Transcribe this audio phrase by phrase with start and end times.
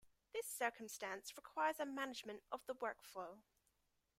[0.33, 3.37] This circumstance requires a management of the workflow.